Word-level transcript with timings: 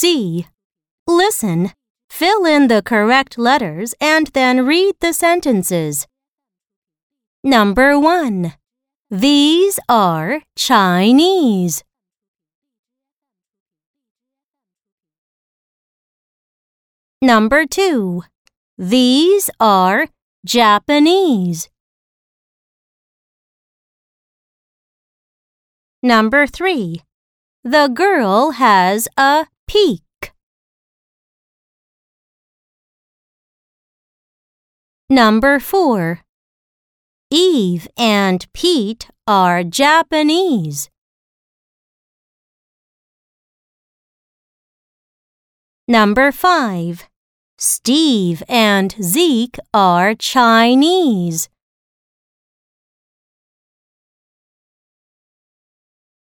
C. 0.00 0.46
Listen, 1.08 1.72
fill 2.08 2.46
in 2.46 2.68
the 2.68 2.82
correct 2.82 3.36
letters, 3.36 3.96
and 4.00 4.28
then 4.28 4.64
read 4.64 4.94
the 5.00 5.12
sentences. 5.12 6.06
Number 7.42 7.98
1. 7.98 8.54
These 9.10 9.80
are 9.88 10.42
Chinese. 10.54 11.82
Number 17.20 17.66
2. 17.66 18.22
These 18.78 19.50
are 19.58 20.06
Japanese. 20.46 21.68
Number 26.04 26.46
3. 26.46 27.02
The 27.64 27.88
girl 27.88 28.52
has 28.52 29.08
a 29.16 29.46
peak. 29.68 30.32
Number 35.08 35.60
4. 35.60 36.20
Eve 37.30 37.86
and 37.96 38.46
Pete 38.52 39.08
are 39.26 39.62
Japanese. 39.62 40.90
Number 45.86 46.32
5. 46.32 47.08
Steve 47.58 48.42
and 48.48 48.94
Zeke 49.02 49.58
are 49.72 50.14
Chinese. 50.14 51.48